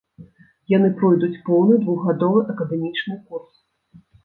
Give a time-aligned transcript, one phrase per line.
[0.71, 3.55] Яны пройдуць поўны двухгадовы акадэмічны курс.